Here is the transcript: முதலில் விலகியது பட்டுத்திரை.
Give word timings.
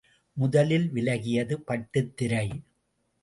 முதலில் 0.37 0.87
விலகியது 0.93 1.55
பட்டுத்திரை. 1.61 2.47